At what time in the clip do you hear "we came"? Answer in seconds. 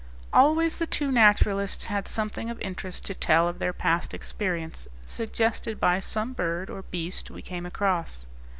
7.29-7.67